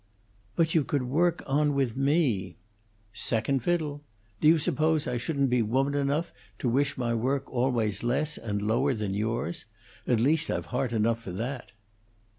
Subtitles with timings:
[0.55, 2.57] "But you could work on with me"
[3.29, 4.01] "Second fiddle.
[4.39, 8.63] Do you suppose I shouldn't be woman enough to wish my work always less and
[8.63, 9.65] lower than yours?
[10.07, 11.71] At least I've heart enough for that!"